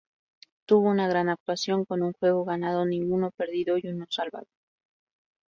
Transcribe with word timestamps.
Tuvo 0.65 0.89
una 0.89 1.07
gran 1.07 1.29
actuación 1.29 1.85
con 1.85 2.01
un 2.01 2.13
juego 2.13 2.43
ganado, 2.43 2.85
ninguno 2.87 3.29
perdido 3.29 3.77
y 3.77 3.85
uno 3.87 4.07
salvado. 4.09 4.47